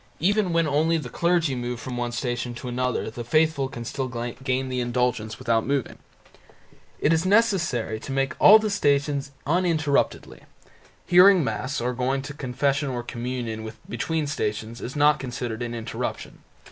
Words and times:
Even 0.19 0.51
when 0.51 0.65
only 0.67 0.97
the 0.97 1.11
clergy 1.11 1.53
move 1.53 1.79
from 1.79 1.95
one 1.95 2.11
Station 2.11 2.55
to 2.55 2.67
another 2.67 3.11
the 3.11 3.23
faithful 3.23 3.67
can 3.67 3.85
still 3.85 4.07
gain 4.07 4.67
the 4.69 4.79
indulgence 4.79 5.37
without 5.37 5.63
moving; 5.63 5.99
It 6.99 7.13
is 7.13 7.23
necessary 7.23 7.99
to 7.99 8.11
make 8.11 8.33
all 8.39 8.57
the 8.57 8.71
Stations 8.71 9.29
uninterruptedly 9.45 10.39
(S.C.I., 10.39 11.17
22 11.17 11.17
January, 11.17 11.33
1858). 11.35 11.35
Hearing 11.35 11.43
Mass 11.43 11.81
or 11.81 11.93
going 11.93 12.21
to 12.23 12.33
Confession 12.33 12.89
or 12.89 13.03
Communion 13.03 13.71
between 13.87 14.25
Stations 14.25 14.81
is 14.81 14.95
not 14.95 15.19
considered 15.19 15.61
an 15.61 15.75
interruption. 15.75 16.39